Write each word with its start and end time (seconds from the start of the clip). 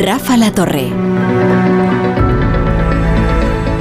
Rafa 0.00 0.34
La 0.38 0.50
Torre. 0.50 0.88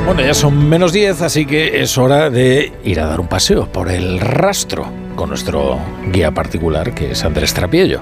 Bueno, 0.05 0.21
ya 0.21 0.33
son 0.33 0.67
menos 0.67 0.91
10, 0.91 1.21
así 1.21 1.45
que 1.45 1.81
es 1.81 1.97
hora 1.97 2.29
de 2.29 2.73
ir 2.83 2.99
a 2.99 3.05
dar 3.05 3.21
un 3.21 3.27
paseo 3.27 3.71
por 3.71 3.89
el 3.89 4.19
rastro 4.19 4.85
con 5.15 5.29
nuestro 5.29 5.79
guía 6.11 6.31
particular, 6.31 6.93
que 6.93 7.11
es 7.11 7.23
Andrés 7.23 7.53
Trapiello. 7.53 8.01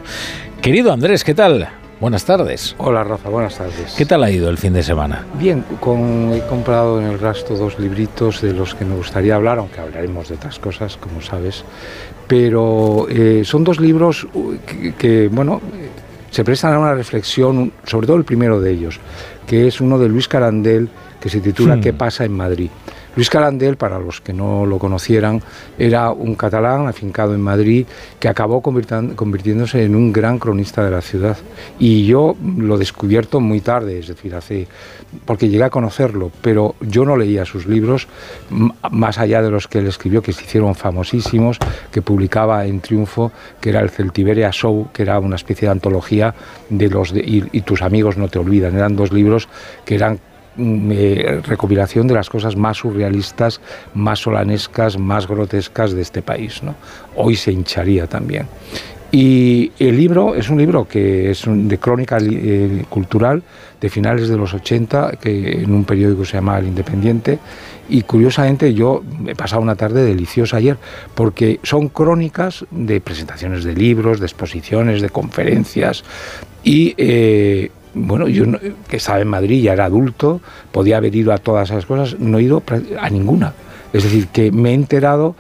Querido 0.64 0.92
Andrés, 0.92 1.24
¿qué 1.24 1.36
tal? 1.36 1.70
Buenas 2.02 2.26
tardes. 2.26 2.76
Hola 2.80 3.04
Rafa, 3.04 3.30
buenas 3.30 3.56
tardes. 3.56 3.94
¿Qué 3.96 4.08
tal 4.08 4.24
ha 4.24 4.32
ido 4.32 4.50
el 4.50 4.58
fin 4.58 4.74
de 4.74 4.82
semana? 4.82 5.24
Bien, 5.38 5.64
con, 5.80 6.34
he 6.34 6.42
comprado 6.48 7.00
en 7.00 7.06
el 7.06 7.20
rastro 7.20 7.56
dos 7.56 7.78
libritos 7.78 8.42
de 8.42 8.52
los 8.52 8.74
que 8.74 8.84
me 8.84 8.96
gustaría 8.96 9.36
hablar, 9.36 9.60
aunque 9.60 9.80
hablaremos 9.80 10.30
de 10.30 10.36
otras 10.36 10.58
cosas, 10.58 10.98
como 10.98 11.22
sabes. 11.22 11.64
Pero 12.28 13.06
eh, 13.12 13.44
son 13.46 13.64
dos 13.64 13.80
libros 13.80 14.28
que, 14.98 15.28
bueno, 15.32 15.62
se 16.32 16.44
prestan 16.44 16.74
a 16.74 16.80
una 16.80 16.94
reflexión, 16.94 17.72
sobre 17.86 18.08
todo 18.08 18.18
el 18.18 18.24
primero 18.24 18.60
de 18.60 18.72
ellos, 18.72 19.00
que 19.46 19.68
es 19.68 19.82
uno 19.82 19.98
de 19.98 20.10
Luis 20.10 20.28
Carandel, 20.28 20.90
que 21.20 21.30
se 21.30 21.40
titula 21.42 21.78
hmm. 21.78 21.82
¿Qué 21.82 21.94
pasa 21.94 22.26
en 22.26 22.34
Madrid? 22.34 22.70
Luis 23.18 23.32
Calandel, 23.32 23.78
para 23.78 23.98
los 23.98 24.22
que 24.22 24.32
no 24.32 24.68
lo 24.68 24.78
conocieran, 24.78 25.42
era 25.80 26.12
un 26.12 26.36
catalán 26.36 26.88
afincado 26.88 27.34
en 27.34 27.42
Madrid 27.42 27.88
que 28.20 28.28
acabó 28.28 28.62
convirtiéndose 28.62 29.84
en 29.84 29.96
un 29.96 30.14
gran 30.14 30.38
cronista 30.38 30.86
de 30.86 30.92
la 30.92 31.02
ciudad. 31.02 31.36
Y 31.80 32.06
yo 32.06 32.36
lo 32.58 32.78
descubierto 32.78 33.40
muy 33.40 33.60
tarde, 33.60 33.98
es 33.98 34.08
decir, 34.08 34.36
hace 34.36 34.68
porque 35.26 35.50
llegué 35.50 35.64
a 35.64 35.72
conocerlo, 35.72 36.32
pero 36.44 36.76
yo 36.80 37.06
no 37.06 37.18
leía 37.18 37.44
sus 37.44 37.66
libros 37.66 38.08
más 38.92 39.18
allá 39.18 39.42
de 39.42 39.50
los 39.50 39.68
que 39.68 39.80
él 39.80 39.88
escribió, 39.88 40.22
que 40.22 40.32
se 40.32 40.44
hicieron 40.44 40.76
famosísimos, 40.76 41.58
que 41.92 42.04
publicaba 42.04 42.68
en 42.68 42.82
Triunfo, 42.82 43.32
que 43.60 43.72
era 43.72 43.80
el 43.80 43.90
Celtiberia 43.90 44.52
Show, 44.52 44.90
que 44.94 45.02
era 45.02 45.18
una 45.18 45.38
especie 45.38 45.68
de 45.68 45.72
antología 45.72 46.36
de 46.70 46.88
los 46.88 47.12
y 47.16 47.62
tus 47.62 47.82
amigos 47.82 48.16
no 48.16 48.28
te 48.28 48.38
olvidan. 48.38 48.76
Eran 48.76 48.96
dos 48.96 49.12
libros 49.12 49.50
que 49.86 49.96
eran 49.96 50.20
recopilación 50.58 52.08
de 52.08 52.14
las 52.14 52.30
cosas 52.30 52.56
más 52.56 52.78
surrealistas, 52.78 53.62
más 53.94 54.20
solanescas, 54.20 54.98
más 54.98 55.28
grotescas 55.28 55.94
de 55.94 56.02
este 56.02 56.22
país. 56.22 56.62
Hoy 57.16 57.36
se 57.36 57.52
hincharía 57.52 58.08
también. 58.08 58.48
Y 59.12 59.72
el 59.80 59.96
libro 59.96 60.36
es 60.36 60.50
un 60.50 60.58
libro 60.58 60.86
que 60.86 61.32
es 61.32 61.44
de 61.48 61.78
crónica 61.78 62.18
eh, 62.20 62.84
cultural 62.90 63.42
de 63.80 63.90
finales 63.90 64.28
de 64.28 64.36
los 64.36 64.54
80, 64.54 65.12
que 65.22 65.62
en 65.62 65.74
un 65.74 65.86
periódico 65.86 66.26
se 66.26 66.34
llama 66.34 66.60
El 66.60 66.68
Independiente. 66.68 67.40
Y 67.90 68.02
curiosamente 68.02 68.74
yo 68.74 69.04
he 69.26 69.34
pasado 69.34 69.62
una 69.62 69.76
tarde 69.76 70.04
deliciosa 70.04 70.58
ayer, 70.58 70.78
porque 71.16 71.62
son 71.64 71.88
crónicas 71.88 72.66
de 72.70 73.00
presentaciones 73.00 73.64
de 73.64 73.74
libros, 73.74 74.20
de 74.20 74.26
exposiciones, 74.26 75.02
de 75.02 75.10
conferencias. 75.10 76.04
Y 76.64 76.94
eh, 76.98 77.72
bueno, 77.98 78.28
yo 78.28 78.46
que 78.88 78.98
estaba 78.98 79.20
en 79.20 79.28
Madrid, 79.28 79.64
ya 79.64 79.74
era 79.74 79.86
adulto, 79.86 80.42
podía 80.72 80.98
haber 80.98 81.16
ido 81.16 81.34
a 81.34 81.38
todas 81.38 81.70
esas 81.70 81.86
cosas, 81.86 82.20
no 82.20 82.40
he 82.40 82.44
ido 82.44 82.64
a 83.00 83.10
ninguna. 83.10 83.54
Es 83.94 84.04
decir, 84.04 84.28
que 84.28 84.52
me 84.52 84.72
he 84.72 84.74
enterado 84.74 85.36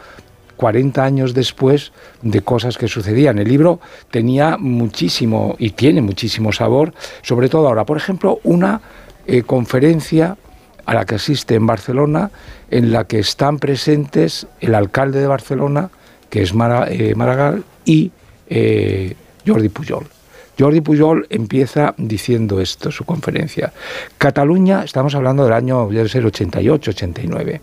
40 0.58 1.04
años 1.04 1.34
después 1.34 1.94
de 2.22 2.42
cosas 2.42 2.78
que 2.78 2.88
sucedían. 2.88 3.40
El 3.40 3.48
libro 3.48 3.80
tenía 4.12 4.58
muchísimo 4.58 5.56
y 5.60 5.72
tiene 5.72 6.02
muchísimo 6.02 6.52
sabor, 6.52 6.94
sobre 7.22 7.48
todo 7.48 7.68
ahora. 7.68 7.86
Por 7.86 7.98
ejemplo, 7.98 8.40
una 8.44 8.82
eh, 9.26 9.44
conferencia 9.44 10.38
a 10.86 10.94
la 10.94 11.06
que 11.06 11.16
asiste 11.16 11.56
en 11.56 11.68
Barcelona, 11.68 12.32
en 12.72 12.92
la 12.92 13.06
que 13.06 13.20
están 13.20 13.60
presentes 13.60 14.48
el 14.60 14.74
alcalde 14.74 15.20
de 15.20 15.28
Barcelona, 15.28 15.90
que 16.30 16.42
es 16.42 16.52
eh, 16.52 17.14
Maragall, 17.16 17.64
y 17.86 18.12
eh, 18.50 19.16
Jordi 19.46 19.70
Pujol. 19.70 20.08
Jordi 20.58 20.82
Pujol 20.82 21.28
empieza 21.30 21.94
diciendo 21.98 22.60
esto, 22.60 22.92
su 22.92 23.06
conferencia. 23.06 23.72
Cataluña, 24.18 24.84
estamos 24.84 25.14
hablando 25.16 25.44
del 25.44 25.54
año, 25.54 25.88
debe 25.90 26.10
ser 26.10 26.26
88, 26.26 26.92
89. 26.92 27.62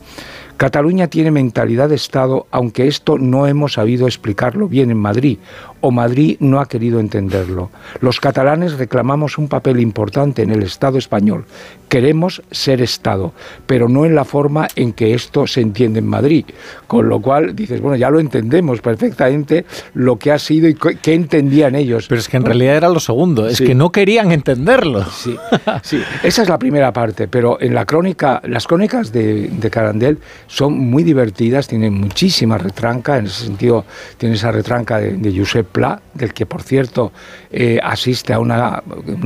Cataluña 0.57 1.09
tiene 1.09 1.31
mentalidad 1.31 1.89
de 1.89 1.97
Estado, 1.97 2.47
aunque 2.51 2.87
esto 2.87 3.19
no 3.19 3.47
hemos 3.47 3.75
sabido 3.75 4.07
explicarlo 4.07 4.69
bien 4.69 4.91
en 4.91 4.99
Madrid, 4.99 5.39
o 5.81 5.91
Madrid 5.91 6.37
no 6.41 6.61
ha 6.61 6.67
querido 6.67 7.01
entenderlo. 7.01 7.71
Los 8.01 8.19
catalanes 8.21 8.79
reclamamos 8.79 9.37
un 9.37 9.49
papel 9.49 9.81
importante 9.81 10.43
en 10.43 10.51
el 10.51 10.63
Estado 10.63 10.97
español. 10.97 11.45
Queremos 11.89 12.43
ser 12.51 12.81
Estado, 12.81 13.33
pero 13.67 13.89
no 13.89 14.07
en 14.07 14.15
la 14.15 14.25
forma 14.25 14.67
en 14.77 14.95
que 14.95 15.13
esto 15.13 15.47
se 15.47 15.61
entiende 15.61 15.99
en 15.99 16.07
Madrid. 16.07 16.47
Con 16.87 17.09
lo 17.09 17.21
cual 17.21 17.55
dices, 17.55 17.81
bueno, 17.81 17.97
ya 17.97 18.09
lo 18.09 18.19
entendemos 18.19 18.81
perfectamente 18.81 19.67
lo 19.93 20.19
que 20.19 20.33
ha 20.33 20.39
sido 20.39 20.69
y 20.69 20.75
qué 20.75 21.15
entendían 21.15 21.75
ellos. 21.75 22.07
Pero 22.09 22.21
es 22.21 22.29
que 22.29 22.39
en 22.39 22.45
realidad 22.45 22.77
era 22.77 22.89
lo 22.89 23.01
segundo, 23.01 23.47
es 23.47 23.61
que 23.61 23.75
no 23.75 23.93
querían 23.93 24.33
entenderlo. 24.33 25.05
Sí, 25.11 25.37
sí, 25.83 26.03
esa 26.23 26.43
es 26.43 26.49
la 26.49 26.59
primera 26.59 26.93
parte, 26.93 27.29
pero 27.29 27.61
en 27.61 27.75
la 27.75 27.85
crónica, 27.85 28.41
las 28.45 28.67
crónicas 28.67 29.13
de, 29.13 29.49
de 29.49 29.71
Carandel 29.71 30.19
son 30.47 30.79
muy 30.79 31.03
divertidas, 31.03 31.69
tienen 31.69 31.95
muchísima 31.95 32.59
retranca, 32.59 33.19
en 33.19 33.27
ese 33.27 33.45
sentido 33.45 33.85
tiene 34.19 34.35
esa 34.35 34.53
retranca 34.53 34.99
de, 34.99 35.13
de 35.13 35.39
Josep 35.39 35.67
Pla, 35.67 36.01
del 36.15 36.33
que 36.33 36.47
por 36.47 36.63
cierto 36.63 37.13
eh, 37.51 37.79
asiste 37.83 38.33
a 38.33 38.39
una, 38.39 38.83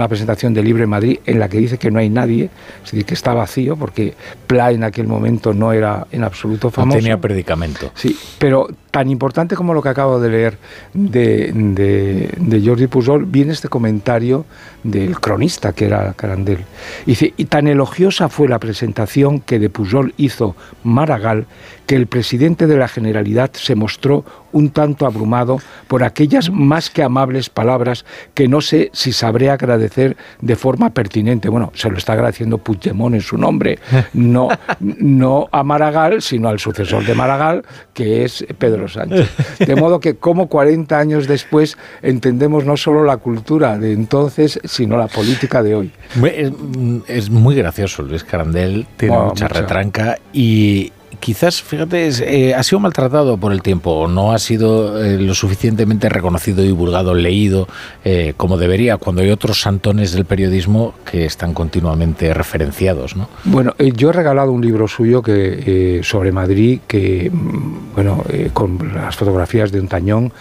presentación 0.08 0.54
de 0.54 0.62
Libre 0.62 0.86
Madrid 0.86 1.18
en 1.26 1.38
la 1.38 1.48
que 1.48 1.58
dice 1.58 1.78
que 1.78 1.90
no 1.90 1.98
hay 1.98 2.10
nadie, 2.10 2.50
es 2.84 2.90
decir, 2.90 3.04
que 3.04 3.14
está 3.14 3.34
vacío, 3.34 3.76
porque 3.76 4.14
Pla 4.46 4.70
en 4.70 4.84
aquel 4.84 5.06
momento 5.06 5.52
no 5.52 5.72
era 5.72 6.06
en 6.12 6.24
absoluto 6.24 6.70
famoso. 6.70 6.96
No 6.96 7.00
tenía 7.02 7.18
predicamento. 7.18 7.90
Sí, 7.94 8.16
pero 8.38 8.68
tan 8.90 9.10
importante 9.10 9.54
como 9.54 9.74
lo 9.74 9.82
que 9.82 9.88
acabo 9.88 10.20
de 10.20 10.30
leer 10.30 10.58
de, 10.94 11.52
de, 11.52 12.62
Jordi 12.64 12.86
Pujol, 12.86 13.26
viene 13.26 13.52
este 13.52 13.68
comentario 13.68 14.46
del 14.82 15.20
cronista 15.20 15.72
que 15.72 15.86
era 15.86 16.12
Carandel. 16.14 16.64
Dice, 17.04 17.34
y 17.36 17.44
tan 17.46 17.68
elogiosa 17.68 18.28
fue 18.28 18.48
la 18.48 18.58
presentación 18.58 19.40
que 19.40 19.58
de 19.58 19.70
Pujol 19.70 20.14
hizo 20.16 20.56
Maragall 20.82 21.46
que 21.86 21.96
el 21.96 22.06
presidente 22.06 22.66
de 22.66 22.76
la 22.76 22.86
Generalidad 22.86 23.50
se 23.54 23.74
mostró 23.74 24.24
un 24.52 24.70
tanto 24.70 25.06
abrumado 25.06 25.58
por 25.88 26.02
aquellas 26.02 26.50
más 26.50 26.90
que 26.90 27.02
amables 27.02 27.48
palabras 27.48 28.04
que 28.34 28.46
no 28.46 28.60
sé 28.60 28.90
si 28.92 29.12
sabré 29.12 29.48
agradecer 29.50 30.16
de 30.40 30.56
forma 30.56 30.90
pertinente. 30.90 31.48
Bueno, 31.48 31.72
se 31.74 31.90
lo 31.90 31.96
está 31.96 32.12
agradeciendo 32.12 32.58
Puigdemont 32.58 33.14
en 33.14 33.22
su 33.22 33.38
nombre, 33.38 33.78
no, 34.12 34.48
no 34.80 35.48
a 35.50 35.62
Maragall, 35.62 36.20
sino 36.20 36.48
al 36.48 36.58
sucesor 36.58 37.06
de 37.06 37.14
Maragall, 37.14 37.64
que 37.94 38.24
es 38.24 38.44
Pedro 38.58 38.77
Sánchez. 38.86 39.28
De 39.58 39.74
modo 39.74 39.98
que 39.98 40.16
como 40.16 40.48
40 40.48 40.96
años 40.96 41.26
después 41.26 41.76
entendemos 42.02 42.64
no 42.64 42.76
solo 42.76 43.02
la 43.02 43.16
cultura 43.16 43.78
de 43.78 43.92
entonces, 43.92 44.60
sino 44.64 44.96
la 44.96 45.08
política 45.08 45.62
de 45.62 45.74
hoy. 45.74 45.92
Es, 47.08 47.30
muy 47.30 47.56
gracioso 47.56 48.02
Luis 48.02 48.22
Carandel, 48.22 48.86
tiene 48.96 49.18
mucha 49.18 49.48
retranca 49.48 50.18
y, 50.32 50.92
quizás, 51.20 51.62
fíjate, 51.62 52.08
eh, 52.08 52.54
ha 52.54 52.62
sido 52.62 52.80
maltratado 52.80 53.36
por 53.36 53.52
el 53.52 53.62
tiempo, 53.62 54.08
no 54.08 54.32
ha 54.32 54.38
sido 54.38 55.02
eh, 55.02 55.18
lo 55.18 55.34
suficientemente 55.34 56.08
reconocido, 56.08 56.62
divulgado, 56.62 57.14
leído 57.14 57.68
eh, 58.04 58.34
como 58.36 58.56
debería, 58.56 58.96
cuando 58.96 59.22
hay 59.22 59.30
otros 59.30 59.60
santones 59.60 60.12
del 60.12 60.24
periodismo 60.24 60.94
que 61.10 61.24
están 61.24 61.54
continuamente 61.54 62.32
referenciados. 62.34 63.16
¿no? 63.16 63.28
Bueno, 63.44 63.74
yo 63.78 64.10
he 64.10 64.12
regalado 64.12 64.52
un 64.52 64.64
libro 64.64 64.88
suyo 64.88 65.22
que, 65.22 66.00
sobre 66.04 66.32
Madrid, 66.32 66.80
que, 66.86 67.30
mm, 67.32 67.94
bueno, 67.94 68.24
con 68.52 68.94
las 68.94 69.16
fotografías 69.16 69.72
de 69.72 69.80
un 69.80 69.88
tañón 69.88 70.32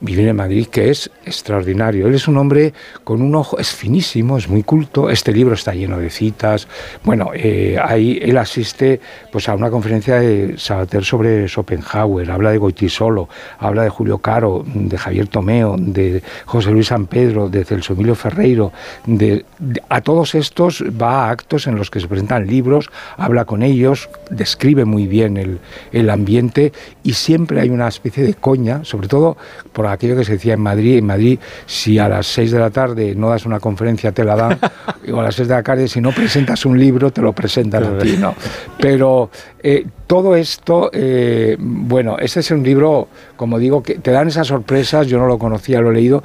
vivir 0.00 0.28
en 0.28 0.36
Madrid, 0.36 0.66
que 0.66 0.90
es 0.90 1.10
extraordinario. 1.24 2.06
Él 2.06 2.14
es 2.14 2.26
un 2.26 2.38
hombre 2.38 2.72
con 3.04 3.20
un 3.22 3.34
ojo, 3.34 3.58
es 3.58 3.70
finísimo, 3.70 4.38
es 4.38 4.48
muy 4.48 4.62
culto. 4.62 5.10
Este 5.10 5.32
libro 5.32 5.54
está 5.54 5.74
lleno 5.74 5.98
de 5.98 6.10
citas. 6.10 6.68
Bueno, 7.04 7.30
eh, 7.34 7.78
ahí 7.82 8.18
él 8.22 8.38
asiste 8.38 9.00
pues, 9.30 9.48
a 9.48 9.54
una 9.54 9.70
conferencia 9.70 10.16
de 10.16 10.56
Sabater 10.56 11.04
sobre 11.04 11.48
Schopenhauer, 11.48 12.30
habla 12.30 12.50
de 12.50 12.58
Goitisolo, 12.58 13.28
habla 13.58 13.82
de 13.82 13.90
Julio 13.90 14.18
Caro, 14.18 14.64
de 14.66 14.96
Javier 14.96 15.28
Tomeo, 15.28 15.76
de 15.78 16.22
José 16.46 16.70
Luis 16.70 16.88
San 16.88 17.06
Pedro, 17.06 17.48
de 17.48 17.64
Celso 17.64 17.92
Emilio 17.92 18.14
Ferreiro. 18.14 18.72
De, 19.06 19.44
a 19.88 20.00
todos 20.00 20.34
estos 20.34 20.82
va 21.00 21.26
a 21.26 21.30
actos 21.30 21.66
en 21.66 21.76
los 21.76 21.90
que 21.90 22.00
se 22.00 22.08
presentan 22.08 22.46
libros, 22.46 22.90
habla 23.16 23.44
con 23.44 23.62
ellos, 23.62 24.08
describe 24.30 24.84
muy 24.84 25.06
bien 25.06 25.36
el, 25.36 25.58
el 25.92 26.08
ambiente 26.08 26.72
y 27.02 27.12
siempre 27.12 27.60
hay 27.60 27.68
una 27.68 27.88
especie 27.88 28.24
de 28.24 28.34
coña, 28.34 28.84
sobre 28.84 29.08
todo 29.08 29.36
por 29.72 29.89
aquello 29.92 30.16
que 30.16 30.24
se 30.24 30.32
decía 30.32 30.54
en 30.54 30.60
Madrid. 30.60 30.98
En 30.98 31.06
Madrid, 31.06 31.38
si 31.66 31.98
a 31.98 32.08
las 32.08 32.26
6 32.28 32.50
de 32.52 32.58
la 32.58 32.70
tarde 32.70 33.14
no 33.14 33.28
das 33.30 33.46
una 33.46 33.60
conferencia, 33.60 34.12
te 34.12 34.24
la 34.24 34.36
dan, 34.36 34.58
o 35.12 35.20
a 35.20 35.24
las 35.24 35.34
6 35.34 35.48
de 35.48 35.54
la 35.54 35.62
tarde, 35.62 35.88
si 35.88 36.00
no 36.00 36.12
presentas 36.12 36.64
un 36.66 36.78
libro, 36.78 37.12
te 37.12 37.20
lo 37.20 37.32
presentan 37.32 37.84
a 37.84 37.98
ti, 37.98 38.16
¿no? 38.18 38.34
Pero 38.78 39.30
eh, 39.62 39.86
todo 40.06 40.34
esto, 40.36 40.90
eh, 40.92 41.56
bueno, 41.58 42.16
este 42.18 42.40
es 42.40 42.50
un 42.50 42.62
libro, 42.62 43.08
como 43.36 43.58
digo, 43.58 43.82
que 43.82 43.96
te 43.96 44.10
dan 44.10 44.28
esas 44.28 44.46
sorpresas, 44.46 45.06
yo 45.06 45.18
no 45.18 45.26
lo 45.26 45.38
conocía, 45.38 45.80
lo 45.80 45.90
he 45.90 45.94
leído, 45.94 46.22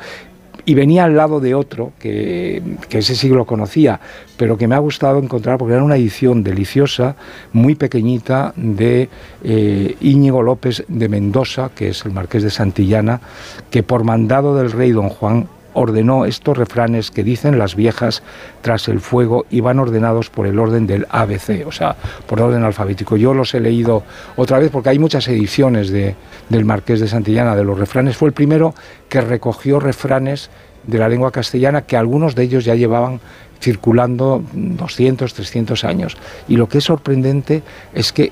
y 0.66 0.74
venía 0.74 1.04
al 1.04 1.16
lado 1.16 1.40
de 1.40 1.54
otro 1.54 1.94
que, 2.00 2.62
ese 2.90 3.16
sí 3.16 3.30
lo 3.30 3.46
conocía, 3.46 4.00
pero 4.38 4.58
que 4.58 4.68
me 4.68 4.76
ha 4.76 4.80
gustado 4.80 5.20
encontrar 5.20 5.58
porque 5.58 5.76
era 5.76 5.84
una 5.84 5.96
edición 5.96 6.44
deliciosa, 6.44 7.16
muy 7.54 7.76
pequeñita, 7.76 8.54
de 8.56 9.10
eh, 9.44 9.96
Íñigo 10.02 10.42
López 10.42 10.84
de 10.88 11.10
Mendoza, 11.10 11.70
que 11.76 11.90
es 11.90 12.06
el 12.06 12.12
marqués 12.12 12.44
de 12.44 12.50
Santillana, 12.50 13.22
que 13.70 13.84
por 13.84 14.04
mandado 14.04 14.56
del 14.56 14.72
rey 14.72 14.92
don 14.92 15.10
Juan 15.10 15.48
ordenó 15.76 16.26
estos 16.26 16.58
refranes 16.58 17.12
que 17.12 17.24
dicen 17.24 17.60
las 17.60 17.76
viejas 17.76 18.24
tras 18.62 18.88
el 18.88 19.00
fuego 19.00 19.46
y 19.50 19.60
van 19.60 19.78
ordenados 19.78 20.30
por 20.30 20.48
el 20.48 20.58
orden 20.58 20.88
del 20.88 21.06
ABC, 21.10 21.68
o 21.68 21.72
sea, 21.72 21.96
por 22.26 22.42
orden 22.42 22.64
alfabético. 22.64 23.18
Yo 23.18 23.34
los 23.34 23.54
he 23.54 23.60
leído 23.60 24.04
otra 24.36 24.58
vez 24.58 24.72
porque 24.72 24.90
hay 24.90 25.00
muchas 25.00 25.28
ediciones 25.28 25.90
de, 25.90 26.16
del 26.50 26.66
Marqués 26.66 27.00
de 27.00 27.08
Santillana 27.08 27.56
de 27.56 27.64
los 27.64 27.78
refranes. 27.78 28.18
Fue 28.18 28.30
el 28.30 28.34
primero 28.34 28.74
que 29.10 29.22
recogió 29.22 29.80
refranes 29.80 30.50
de 30.88 30.98
la 30.98 31.10
lengua 31.10 31.32
castellana 31.32 31.82
que 31.82 31.98
algunos 31.98 32.36
de 32.36 32.44
ellos 32.44 32.66
ya 32.66 32.76
llevaban 32.76 33.20
circulando 33.60 34.44
200, 34.54 35.34
300 35.34 35.84
años. 35.84 36.18
Y 36.48 36.58
lo 36.58 36.70
que 36.70 36.80
es 36.80 36.84
sorprendente 36.84 37.64
es 37.94 38.14
que 38.14 38.32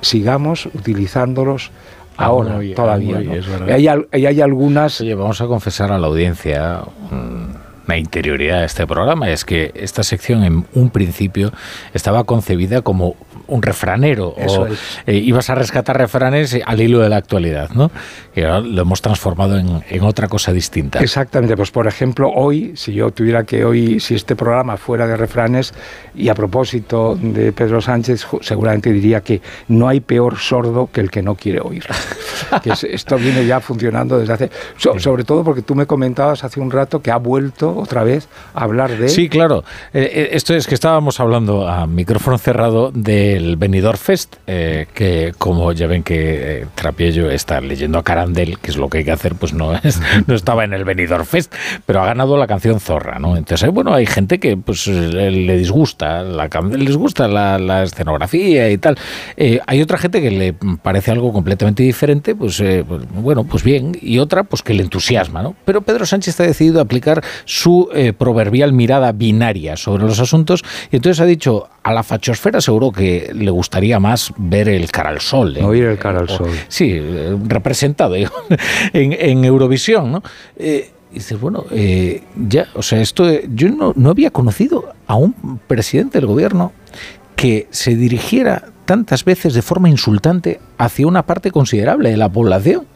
sigamos 0.00 0.66
utilizándolos 0.66 1.70
ah, 2.20 2.26
ahora, 2.26 2.58
todavía. 2.74 3.22
y, 3.78 4.26
hay, 4.26 4.40
algunas... 4.40 5.00
Oye, 5.00 5.14
vamos 5.14 5.40
a 5.40 5.46
confesar 5.46 5.92
a 5.92 5.98
la 5.98 6.06
audiencia 6.06 6.82
una 7.90 7.98
interioridad 7.98 8.60
de 8.60 8.66
este 8.66 8.86
programa, 8.86 9.30
es 9.30 9.44
que 9.44 9.72
esta 9.74 10.04
sección 10.04 10.44
en 10.44 10.64
un 10.74 10.90
principio 10.90 11.52
estaba 11.92 12.22
concebida 12.22 12.82
como 12.82 13.16
un 13.50 13.62
refranero 13.62 14.28
o 14.28 14.66
eh, 15.06 15.14
ibas 15.14 15.50
a 15.50 15.54
rescatar 15.54 15.96
refranes 15.96 16.58
al 16.64 16.80
hilo 16.80 17.00
de 17.00 17.08
la 17.08 17.16
actualidad, 17.16 17.70
¿no? 17.70 17.90
Y 18.34 18.42
ahora 18.42 18.60
lo 18.60 18.82
hemos 18.82 19.02
transformado 19.02 19.58
en, 19.58 19.82
en, 19.88 20.02
otra 20.02 20.28
cosa 20.28 20.52
distinta. 20.52 21.00
Exactamente, 21.00 21.56
pues 21.56 21.70
por 21.70 21.86
ejemplo, 21.86 22.30
hoy, 22.30 22.72
si 22.76 22.92
yo 22.92 23.10
tuviera 23.10 23.44
que 23.44 23.64
hoy, 23.64 24.00
si 24.00 24.14
este 24.14 24.36
programa 24.36 24.76
fuera 24.76 25.06
de 25.06 25.16
refranes, 25.16 25.74
y 26.14 26.28
a 26.28 26.34
propósito 26.34 27.16
de 27.20 27.52
Pedro 27.52 27.80
Sánchez, 27.80 28.26
seguramente 28.40 28.92
diría 28.92 29.20
que 29.20 29.40
no 29.68 29.88
hay 29.88 30.00
peor 30.00 30.38
sordo 30.38 30.88
que 30.92 31.00
el 31.00 31.10
que 31.10 31.22
no 31.22 31.34
quiere 31.34 31.60
oír. 31.60 31.84
que 32.62 32.72
esto 32.88 33.16
viene 33.16 33.46
ya 33.46 33.60
funcionando 33.60 34.18
desde 34.18 34.32
hace... 34.32 34.50
Sobre 34.76 35.24
todo 35.24 35.44
porque 35.44 35.62
tú 35.62 35.74
me 35.74 35.86
comentabas 35.86 36.44
hace 36.44 36.60
un 36.60 36.70
rato 36.70 37.00
que 37.00 37.10
ha 37.10 37.16
vuelto 37.16 37.76
otra 37.76 38.04
vez 38.04 38.28
a 38.54 38.64
hablar 38.64 38.96
de... 38.96 39.08
Sí, 39.08 39.28
claro. 39.28 39.64
Eh, 39.92 40.10
eh, 40.12 40.28
esto 40.32 40.54
es 40.54 40.66
que 40.66 40.74
estábamos 40.74 41.20
hablando 41.20 41.68
a 41.68 41.86
micrófono 41.86 42.38
cerrado 42.38 42.90
de 42.92 43.39
el 43.40 43.56
Benidorm 43.56 43.98
Fest, 43.98 44.36
eh, 44.46 44.86
que 44.94 45.32
como 45.38 45.72
ya 45.72 45.86
ven 45.86 46.02
que 46.02 46.60
eh, 46.60 46.66
Trapiello 46.74 47.30
está 47.30 47.60
leyendo 47.60 47.98
a 47.98 48.04
Carandel, 48.04 48.58
que 48.58 48.70
es 48.70 48.76
lo 48.76 48.88
que 48.88 48.98
hay 48.98 49.04
que 49.04 49.12
hacer, 49.12 49.34
pues 49.34 49.52
no, 49.52 49.74
es, 49.74 50.00
no 50.26 50.34
estaba 50.34 50.64
en 50.64 50.72
el 50.72 50.84
Benidorm 50.84 51.24
Fest, 51.24 51.54
pero 51.86 52.02
ha 52.02 52.06
ganado 52.06 52.36
la 52.36 52.46
canción 52.46 52.80
Zorra, 52.80 53.18
¿no? 53.18 53.36
Entonces, 53.36 53.66
eh, 53.68 53.70
bueno, 53.70 53.94
hay 53.94 54.06
gente 54.06 54.38
que 54.38 54.56
pues 54.56 54.86
le 54.86 55.56
disgusta, 55.56 56.22
la, 56.22 56.48
les 56.70 56.96
gusta 56.96 57.28
la, 57.28 57.82
escenografía 57.82 58.70
y 58.70 58.78
tal. 58.78 58.98
hay 59.66 59.80
otra 59.80 59.96
gente 59.96 60.20
que 60.20 60.30
le 60.30 60.54
parece 60.82 61.10
algo 61.10 61.32
completamente 61.32 61.82
diferente, 61.82 62.34
pues, 62.34 62.62
pues, 62.86 63.02
bueno, 63.14 63.44
pues 63.44 63.64
bien, 63.64 63.96
y 64.00 64.18
otra 64.18 64.44
pues 64.44 64.62
que 64.62 64.74
le 64.74 64.82
entusiasma, 64.82 65.42
¿no? 65.42 65.56
Pero 65.64 65.82
Pedro 65.82 66.04
Sánchez 66.04 66.38
ha 66.40 66.44
decidido 66.44 66.80
aplicar 66.80 67.22
su 67.44 67.88
proverbial 68.18 68.72
mirada 68.72 69.12
binaria 69.12 69.76
sobre 69.76 70.04
los 70.04 70.20
asuntos 70.20 70.62
y 70.90 70.96
entonces 70.96 71.20
ha 71.20 71.26
dicho, 71.26 71.68
a 71.82 71.92
la 71.92 72.02
fachosfera 72.02 72.60
seguro 72.60 72.92
que 72.92 73.29
le 73.34 73.50
gustaría 73.50 73.98
más 74.00 74.32
ver 74.36 74.68
el 74.68 74.90
cara 74.90 75.10
al 75.10 75.20
sol. 75.20 75.56
¿eh? 75.56 75.62
Oír 75.62 75.84
el 75.84 75.98
cara 75.98 76.20
al 76.20 76.28
sol. 76.28 76.50
sí, 76.68 76.92
eh, 76.94 77.36
representado 77.46 78.14
en, 78.92 79.12
en, 79.12 79.44
Eurovisión, 79.44 80.12
¿no? 80.12 80.22
Eh, 80.56 80.90
y 81.10 81.14
dices, 81.14 81.40
bueno, 81.40 81.64
eh, 81.72 82.22
ya, 82.36 82.68
o 82.74 82.82
sea, 82.82 83.00
esto, 83.00 83.24
yo 83.52 83.68
no, 83.70 83.92
no 83.96 84.10
había 84.10 84.30
conocido 84.30 84.92
a 85.06 85.16
un 85.16 85.58
presidente 85.66 86.18
del 86.18 86.26
gobierno 86.26 86.72
que 87.34 87.66
se 87.70 87.96
dirigiera 87.96 88.66
tantas 88.84 89.24
veces 89.24 89.54
de 89.54 89.62
forma 89.62 89.88
insultante 89.88 90.60
hacia 90.78 91.06
una 91.06 91.24
parte 91.26 91.50
considerable 91.50 92.10
de 92.10 92.16
la 92.16 92.28
población. 92.28 92.86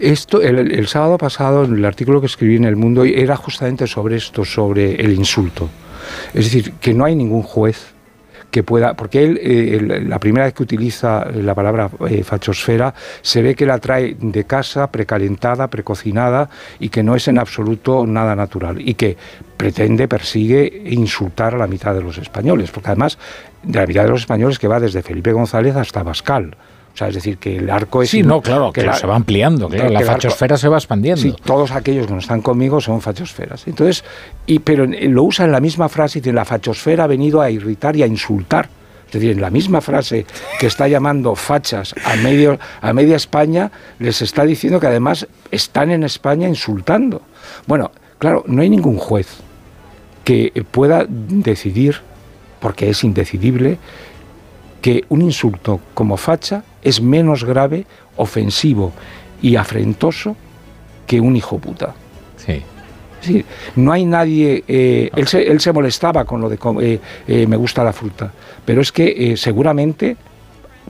Esto, 0.00 0.42
el, 0.42 0.72
el, 0.72 0.88
sábado 0.88 1.16
pasado, 1.16 1.64
en 1.64 1.76
el 1.76 1.84
artículo 1.84 2.20
que 2.20 2.26
escribí 2.26 2.56
en 2.56 2.64
El 2.64 2.74
Mundo, 2.74 3.04
era 3.04 3.36
justamente 3.36 3.86
sobre 3.86 4.16
esto, 4.16 4.44
sobre 4.44 4.96
el 4.96 5.12
insulto. 5.12 5.68
Es 6.34 6.46
decir, 6.46 6.72
que 6.80 6.92
no 6.92 7.04
hay 7.04 7.14
ningún 7.14 7.42
juez 7.42 7.92
que 8.52 8.62
pueda, 8.62 8.94
porque 8.94 9.24
él, 9.24 9.40
eh, 9.42 10.04
la 10.06 10.20
primera 10.20 10.44
vez 10.44 10.54
que 10.54 10.62
utiliza 10.62 11.24
la 11.32 11.54
palabra 11.54 11.90
eh, 12.08 12.22
fachosfera, 12.22 12.94
se 13.22 13.40
ve 13.42 13.54
que 13.54 13.64
la 13.64 13.78
trae 13.78 14.14
de 14.20 14.44
casa, 14.44 14.92
precalentada, 14.92 15.68
precocinada, 15.68 16.50
y 16.78 16.90
que 16.90 17.02
no 17.02 17.16
es 17.16 17.26
en 17.28 17.38
absoluto 17.38 18.06
nada 18.06 18.36
natural, 18.36 18.76
y 18.78 18.94
que 18.94 19.16
pretende, 19.56 20.06
persigue 20.06 20.82
insultar 20.86 21.54
a 21.54 21.58
la 21.58 21.66
mitad 21.66 21.94
de 21.94 22.02
los 22.02 22.18
españoles, 22.18 22.70
porque 22.70 22.90
además 22.90 23.18
de 23.62 23.78
la 23.78 23.86
mitad 23.86 24.04
de 24.04 24.10
los 24.10 24.20
españoles 24.20 24.58
que 24.58 24.68
va 24.68 24.78
desde 24.78 25.02
Felipe 25.02 25.32
González 25.32 25.74
hasta 25.74 26.02
Bascal. 26.02 26.54
O 26.94 26.96
sea, 26.96 27.08
es 27.08 27.14
decir, 27.14 27.38
que 27.38 27.56
el 27.56 27.70
arco 27.70 28.02
es... 28.02 28.10
Sí, 28.10 28.22
no, 28.22 28.42
claro, 28.42 28.70
que, 28.70 28.82
se 28.92 29.06
va 29.06 29.16
ampliando, 29.16 29.68
la 29.68 30.00
fachosfera 30.02 30.58
se 30.58 30.68
va 30.68 30.76
expandiendo. 30.76 31.22
Sí, 31.22 31.34
todos 31.44 31.70
aquellos 31.70 32.06
que 32.06 32.12
no 32.12 32.18
están 32.18 32.42
conmigo 32.42 32.80
son 32.80 33.00
fachosferas. 33.00 33.66
Entonces, 33.66 34.04
y, 34.46 34.58
pero 34.58 34.86
lo 34.86 35.22
usa 35.22 35.46
en 35.46 35.52
la 35.52 35.60
misma 35.60 35.88
frase, 35.88 36.20
y 36.22 36.32
la 36.32 36.44
fachosfera 36.44 37.04
ha 37.04 37.06
venido 37.06 37.40
a 37.40 37.50
irritar 37.50 37.96
y 37.96 38.02
a 38.02 38.06
insultar. 38.06 38.68
Es 39.06 39.20
decir, 39.20 39.32
en 39.32 39.40
la 39.42 39.50
misma 39.50 39.80
frase 39.82 40.24
que 40.58 40.66
está 40.66 40.88
llamando 40.88 41.34
fachas 41.34 41.94
a, 42.04 42.16
medio, 42.16 42.58
a 42.80 42.92
media 42.94 43.16
España, 43.16 43.70
les 43.98 44.22
está 44.22 44.44
diciendo 44.44 44.80
que 44.80 44.86
además 44.86 45.26
están 45.50 45.90
en 45.90 46.02
España 46.02 46.48
insultando. 46.48 47.20
Bueno, 47.66 47.90
claro, 48.18 48.42
no 48.46 48.62
hay 48.62 48.70
ningún 48.70 48.96
juez 48.96 49.28
que 50.24 50.64
pueda 50.70 51.04
decidir, 51.08 51.96
porque 52.60 52.88
es 52.88 53.04
indecidible, 53.04 53.78
que 54.82 55.04
un 55.08 55.22
insulto 55.22 55.80
como 55.94 56.18
facha 56.18 56.64
es 56.82 57.00
menos 57.00 57.44
grave, 57.44 57.86
ofensivo 58.16 58.92
y 59.40 59.56
afrentoso 59.56 60.36
que 61.06 61.20
un 61.20 61.36
hijo 61.36 61.58
puta. 61.58 61.94
Sí. 62.36 63.44
no 63.76 63.92
hay 63.92 64.04
nadie. 64.04 64.64
Eh, 64.66 65.10
él, 65.14 65.28
se, 65.28 65.42
él, 65.46 65.60
se, 65.60 65.72
molestaba 65.72 66.24
con 66.24 66.40
lo 66.40 66.48
de 66.48 66.58
eh, 66.80 67.00
eh, 67.28 67.46
me 67.46 67.56
gusta 67.56 67.84
la 67.84 67.92
fruta, 67.92 68.32
pero 68.64 68.80
es 68.80 68.90
que 68.90 69.36
seguramente 69.36 70.16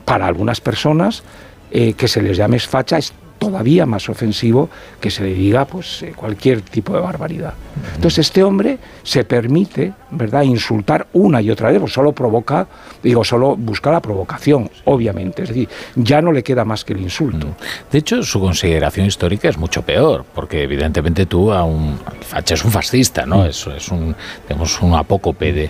para 0.03 0.25
algunas 0.25 0.59
personas 0.59 1.23
que 1.71 2.07
se 2.07 2.21
les 2.21 2.37
llame 2.37 2.59
facha 2.59 2.99
es 2.99 3.13
todavía 3.39 3.87
más 3.87 4.07
ofensivo 4.07 4.69
que 5.01 5.09
se 5.09 5.23
le 5.23 5.33
diga 5.33 5.65
pues 5.65 6.05
cualquier 6.15 6.61
tipo 6.61 6.93
de 6.93 7.01
barbaridad. 7.01 7.53
Entonces 7.95 8.27
este 8.27 8.43
hombre 8.43 8.77
se 9.01 9.23
permite, 9.23 9.93
¿verdad?, 10.13 10.43
insultar 10.43 11.07
una 11.13 11.41
y 11.41 11.49
otra 11.49 11.69
vez, 11.69 11.79
pues 11.79 11.93
solo 11.93 12.11
provoca, 12.13 12.67
digo, 13.01 13.23
solo 13.23 13.55
busca 13.55 13.91
la 13.91 14.01
provocación, 14.01 14.69
obviamente, 14.85 15.43
es 15.43 15.49
decir, 15.49 15.69
ya 15.95 16.21
no 16.21 16.31
le 16.31 16.43
queda 16.43 16.65
más 16.65 16.83
que 16.83 16.93
el 16.93 17.01
insulto. 17.01 17.47
De 17.91 17.99
hecho, 17.99 18.23
su 18.23 18.39
consideración 18.39 19.05
histórica 19.05 19.49
es 19.49 19.57
mucho 19.57 19.81
peor, 19.81 20.25
porque 20.33 20.63
evidentemente 20.63 21.25
tú 21.25 21.51
a 21.51 21.63
un 21.63 21.99
facha 22.21 22.53
es 22.53 22.63
un 22.63 22.71
fascista, 22.71 23.25
¿no? 23.25 23.45
Eso 23.45 23.73
es 23.75 23.89
un 23.89 24.15
tenemos 24.47 24.81
un 24.81 24.93
apócope 24.93 25.53
de 25.53 25.69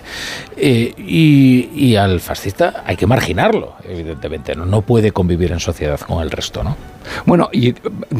eh, 0.56 0.94
y, 0.96 1.70
y 1.74 1.96
al 1.96 2.20
fascista 2.20 2.84
hay 2.86 2.96
que 2.96 3.06
marginarlo, 3.06 3.74
evidentemente, 3.88 4.54
¿no? 4.54 4.64
no 4.66 4.82
puede 4.82 5.12
convivir 5.12 5.52
en 5.52 5.60
sociedad 5.60 6.00
con 6.00 6.22
el 6.22 6.30
resto, 6.30 6.62
¿no? 6.62 6.76
Bueno, 7.26 7.48
y 7.52 7.70
eh, 7.70 7.74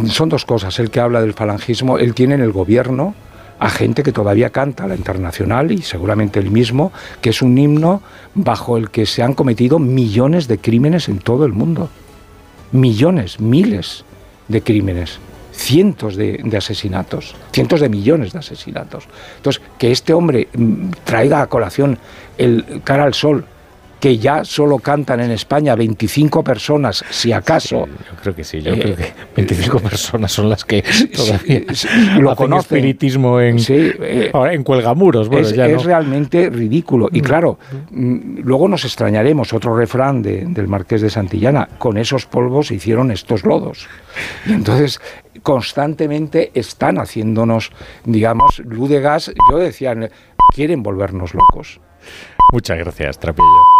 son 0.08 0.28
dos 0.28 0.44
cosas. 0.44 0.78
El 0.78 0.90
que 0.90 1.00
habla 1.00 1.20
del 1.20 1.34
falangismo, 1.34 1.98
él 1.98 2.14
tiene 2.14 2.34
en 2.34 2.42
el 2.42 2.52
gobierno 2.52 3.14
a 3.58 3.70
gente 3.70 4.02
que 4.02 4.12
todavía 4.12 4.50
canta 4.50 4.86
la 4.86 4.96
internacional 4.96 5.72
y 5.72 5.82
seguramente 5.82 6.40
el 6.40 6.50
mismo, 6.50 6.92
que 7.20 7.30
es 7.30 7.42
un 7.42 7.56
himno 7.56 8.02
bajo 8.34 8.76
el 8.76 8.90
que 8.90 9.06
se 9.06 9.22
han 9.22 9.34
cometido 9.34 9.78
millones 9.78 10.48
de 10.48 10.58
crímenes 10.58 11.08
en 11.08 11.18
todo 11.18 11.44
el 11.44 11.52
mundo. 11.52 11.88
Millones, 12.72 13.40
miles 13.40 14.04
de 14.48 14.62
crímenes, 14.62 15.18
cientos 15.52 16.16
de, 16.16 16.40
de 16.44 16.56
asesinatos, 16.56 17.34
cientos 17.52 17.80
de 17.80 17.88
millones 17.88 18.32
de 18.32 18.40
asesinatos. 18.40 19.04
Entonces, 19.36 19.62
que 19.78 19.92
este 19.92 20.12
hombre 20.12 20.48
mm, 20.52 20.90
traiga 21.04 21.40
a 21.40 21.46
colación 21.46 21.98
el 22.36 22.82
cara 22.84 23.04
al 23.04 23.14
sol 23.14 23.46
que 24.04 24.18
ya 24.18 24.44
solo 24.44 24.80
cantan 24.80 25.20
en 25.20 25.30
España 25.30 25.74
25 25.74 26.44
personas, 26.44 27.02
si 27.08 27.32
acaso. 27.32 27.86
yo 27.86 28.16
creo 28.20 28.34
que 28.34 28.44
sí, 28.44 28.60
yo 28.60 28.74
creo 28.74 28.94
que 28.94 29.14
25 29.34 29.78
eh, 29.78 29.80
personas 29.80 30.30
son 30.30 30.50
las 30.50 30.62
que 30.62 30.84
todavía 31.16 31.62
lo 32.20 32.36
conocen. 32.36 32.76
espiritismo 32.76 33.40
en, 33.40 33.56
eh, 33.66 34.30
en 34.34 34.62
cuelgamuros. 34.62 35.30
es, 35.32 35.84
realmente 35.84 36.50
ridículo. 36.50 37.08
Y 37.12 37.22
mm. 37.22 37.24
claro, 37.24 37.58
mm, 37.92 38.40
luego 38.40 38.68
nos 38.68 38.84
extrañaremos, 38.84 39.54
otro 39.54 39.74
refrán 39.74 40.20
del 40.20 40.68
Marqués 40.68 41.00
de 41.00 41.08
Santillana, 41.08 41.66
con 41.78 41.96
esos 41.96 42.26
polvos 42.26 42.66
se 42.66 42.74
hicieron 42.74 43.10
estos 43.10 43.42
lodos. 43.46 43.88
Y 44.44 44.52
entonces 44.52 45.00
constantemente 45.42 46.50
están 46.52 46.98
haciéndonos, 46.98 47.72
digamos, 48.04 48.58
luz 48.66 48.90
de 48.90 49.00
gas. 49.00 49.32
Yo 49.50 49.56
decía, 49.56 49.96
quieren 50.54 50.82
volvernos 50.82 51.32
locos. 51.32 51.80
Muchas 52.52 52.76
gracias, 52.76 53.18
Trapillo. 53.18 53.73